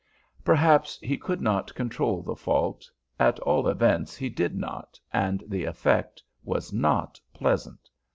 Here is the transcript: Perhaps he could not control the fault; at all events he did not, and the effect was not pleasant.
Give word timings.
Perhaps 0.43 0.97
he 1.03 1.15
could 1.15 1.41
not 1.41 1.75
control 1.75 2.23
the 2.23 2.35
fault; 2.35 2.89
at 3.19 3.37
all 3.41 3.67
events 3.67 4.15
he 4.17 4.29
did 4.29 4.55
not, 4.55 4.99
and 5.13 5.43
the 5.47 5.63
effect 5.63 6.23
was 6.43 6.73
not 6.73 7.21
pleasant. 7.35 7.87